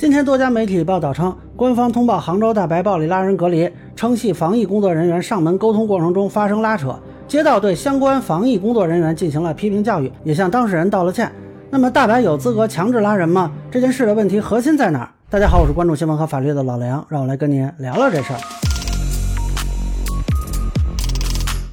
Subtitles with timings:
[0.00, 11.30] 今天多家媒体报道称，官方通报杭州大白暴力拉人隔离，称系防疫工作人员上门沟通过程中发生拉扯，街道对相关防疫工作人员进行了批评教育，也向当事人道了歉。
[11.68, 13.52] 那么大白有资格强制拉人吗？
[13.70, 15.10] 这件事的问题核心在哪儿？
[15.28, 18.40] 大家好，我是关注新闻和法律的老梁，让我来跟您聊聊这事儿。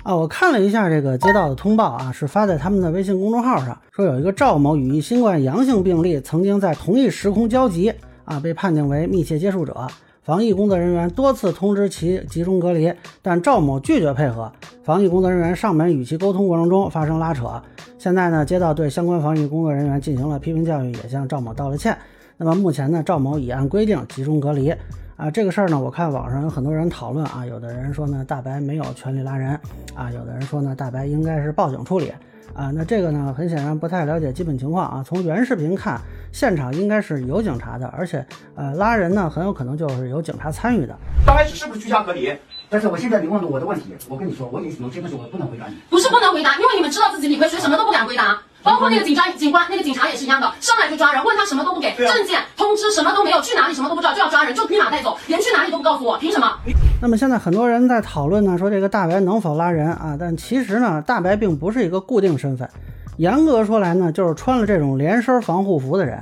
[0.04, 7.94] 啊，我看了一下这个街道的通报啊，是发在他们的微信公众号上，说有一个赵某与一新冠阳性病例曾经在同一时空交集。
[8.28, 9.88] 啊，被判定为密切接触者，
[10.21, 14.52] 防疫工作人员多次通知其集中隔离，但赵某拒绝配合。
[14.83, 17.61] 防疫工作人员上门与其沟通过程中发生拉扯。
[17.97, 21.97] 现在呢，街道对相关防疫工作人员进行了批评教育，也向赵某道了歉。
[22.36, 24.75] 那么目前呢，赵某已按规定集中隔离。
[25.16, 29.60] 啊，这个事儿呢，我看网上有很多人讨论啊，有的人说呢，大白没有权利拉人
[29.96, 32.11] 啊，有的人说呢，大白应该是报警处理。
[32.53, 35.03] 啊，那这个呢，很显然不太了解基本情况啊。
[35.05, 40.95] 从原视频看，现场应该是有警察的，而且，呃，拉人呢，很有可能就是有警察参与的。
[41.25, 42.33] 刚开始是不是居家隔离？
[42.69, 45.75] 但是我现在你问了我的问题，我跟你说，我有有些东西我不能回答你。
[45.89, 48.41] 不是不能回答，因为你们知道自己理亏，所以什么都不敢回答。
[48.67, 56.51] 包括那个警察、警官，那个警察也是一样的，上来就抓人，问他什么都不给，证件、通知什么都没有，去哪里什么都不知道，就要抓人，就立马带走，连去哪里都不告诉我，凭什么？
[57.01, 60.17] 那么现在很多人在讨论呢，说这个大白能否拉人啊？
[60.19, 62.69] 但其实呢，大白并不是一个固定身份。
[63.15, 66.19] 严格说来呢，就是穿了这种连身防护服的人，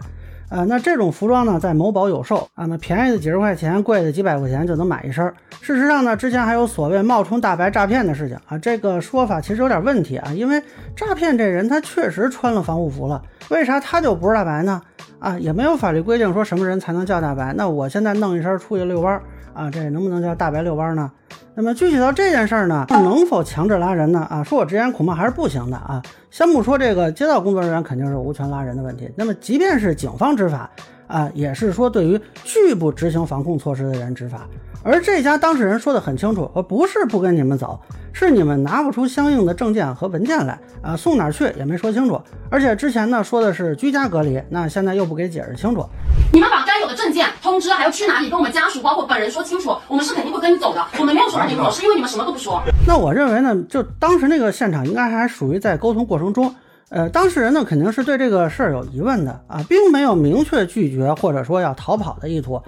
[0.50, 5.26] 呃，那这种服装呢，在某宝有售啊，那便宜的几十块钱，贵的几百块钱就能买一身。
[5.60, 10.62] 事实上呢，之前还有所谓冒充大白诈骗的事情啊，这个说法其实有点问题啊，因为
[10.96, 14.82] 诈骗这人他确实穿了防护服了，为啥他就不是大白呢？
[15.20, 17.54] 啊，也没有法律规定说什么人才能叫大白。
[17.54, 21.12] 那我现在弄一身出去遛弯儿啊，这能不能叫大白遛弯儿呢？
[21.56, 24.28] 那么具体到这件事儿呢，能否强制拉人呢？
[24.30, 26.02] 啊，说我直言恐怕还是不行的啊。
[26.30, 30.70] 先不说这个街道工作人员肯定是无权拉人的问题，那么即便是警方执法
[31.08, 34.48] 啊，也是说对于拒不执行防控措施的人执法。
[34.86, 37.80] 而这家当事人说的很清楚，我不是不跟你们走，
[38.14, 42.22] 是你们拿不出相应的证件和文件来啊，送哪儿去也没说清楚。
[42.52, 45.84] 而且之前呢说的是居家隔离，那现在又不给解释清楚。
[46.32, 50.86] 你们把该有的证件、通知，还有去哪里，跟我们家属包括本人说清楚，我们是肯定会跟你走的。
[51.00, 52.62] 我们没有说让你们走，是因为你们什么都不说。
[52.86, 56.54] 那我认为呢，就当时那个现场应该还属于在沟通过程中，
[56.90, 62.62] 呃，当事人呢肯定是对这个事儿有疑问的啊，并没有明确拒绝或者说要逃跑的意图，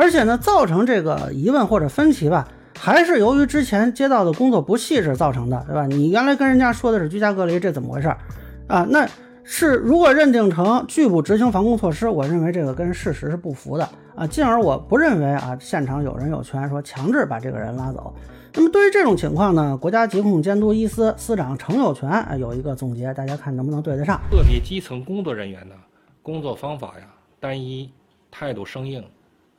[0.00, 5.86] 而且呢，造成这个疑问或者分歧吧，还是由于之前街道的工作不细致造成的，对吧？
[5.86, 8.08] 你原来跟人家说的是居家隔离，这怎么回事
[8.66, 8.86] 啊？
[8.88, 9.06] 那。
[9.42, 18.14] 是，如果认定成拒不执行防控措施，我认为这个跟事实是不符的啊，进而我不认为啊，现场有人有权说强制把这个人拉走。
[18.54, 24.20] 那么对于这种情况呢，国家疾控监督一司司长程有权啊有一个总结，大家看能不能对得上？
[24.30, 25.74] 个别基层工作人员呢，
[26.22, 27.06] 工作方法呀
[27.40, 27.90] 单一，
[28.30, 29.02] 态度生硬，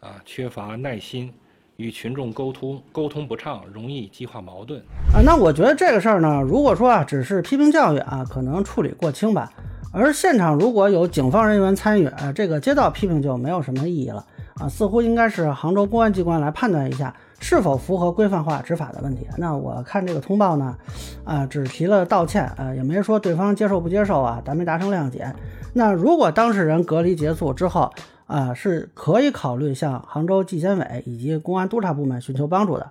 [0.01, 1.31] 啊缺乏耐心。
[1.78, 4.79] 与群众沟通沟通不畅，容易激化矛盾
[5.12, 5.17] 啊。
[5.25, 9.51] 那我觉得这个事儿呢，如果说啊，只是批评教育啊，可能处理过轻吧。
[9.91, 14.23] 而现场如果有警方人员参与啊，这个街道批评就没有什么意义了
[14.59, 14.69] 啊。
[14.69, 19.25] 似乎应该是杭州公安机关来判断一下是否符合规范化执法的问题。
[19.40, 20.78] 那我看这个通报呢，
[21.23, 25.34] 啊，只提了道歉啊，也没说对方接受不接受啊，咱没达成谅解。
[25.73, 27.91] 那如果当事人隔离结束之后，
[28.31, 32.89] 啊，是可以考虑向杭州纪检委以及公安督察部门寻求帮助的，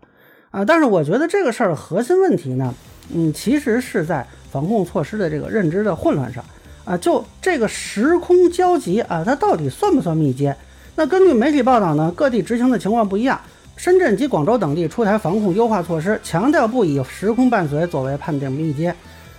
[0.50, 2.74] 啊，但是我觉得这个事儿的核心问题呢，
[3.14, 6.44] 嗯，其实是在防控措施的这个认知的混乱上，
[6.84, 10.54] 啊，就这个时空交集啊，它到底算不算密接？
[10.94, 13.40] 那根据媒体报道呢，各地执行的情况不一样，
[13.76, 18.94] 深圳及广州等地出台防控优化措施，强调不以时空伴随作为判定密接，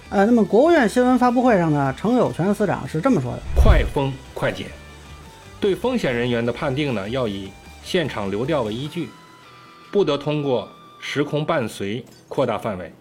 [0.09, 4.65] 呃，那么国务院新闻发布会上呢，程有权司长是这么说的：快封快检。
[5.61, 7.51] 对风险人员的判定呢，要以
[7.83, 9.07] 现场流调为依据，
[9.91, 10.67] 不得通过
[10.99, 12.91] 时空伴随扩大范围，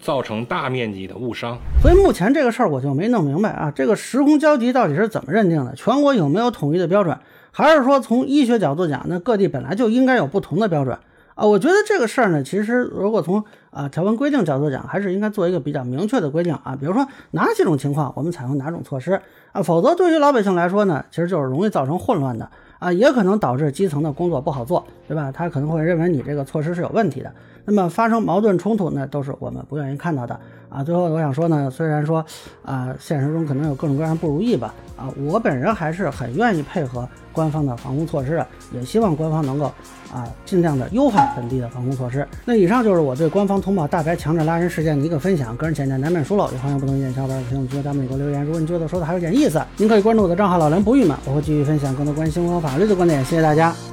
[0.00, 1.56] 造成大面积的误伤。
[1.80, 5.72] 所以目前这个事儿我就没弄明白啊，这个时空交集到底是怎么认定的？
[5.76, 7.16] 全国有没有统一的标准？
[7.52, 10.98] 还是说从医学角度讲，那各地本来就应该有不同的标准？
[11.34, 16.76] 啊，我觉得这个事儿呢，其实如果从啊条文规定角度讲，还是应该做一个比较明确的规定啊。
[16.78, 19.20] 比如说哪几种情况我们采用哪种措施
[19.52, 22.48] 啊，否则对于老百姓来说呢，其实就是容易造成混乱的
[22.78, 25.32] 啊，也可能导致基层的工作不好做，对吧？
[25.32, 27.32] 他可能会认为你这个措施是有问题的，
[27.64, 30.38] 那么发生矛盾冲突呢，都是我们不愿意看到的
[30.68, 32.24] 啊，最后我想说呢，虽然说
[32.64, 39.66] 啊，现实中可能有各种各样不如意吧，啊，我本人还是很愿意配合官方的防控措施的，也希望官方能够
[40.12, 42.26] 啊尽量的优化本地的防控措施。
[42.44, 48.42] 那以上就是我对官方通报大白强制拉人事件的一个分享，个人浅见难免疏漏，也欢迎不同意见小伙伴评论区和弹幕里给我留言。
[48.44, 53.24] 如果你觉得说的还有点意思，您可以关注我的账号老梁不郁闷，我会继续分享更多关于新闻和法律的观点。
[53.24, 53.91] 谢谢大家。